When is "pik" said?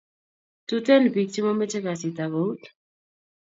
1.13-1.29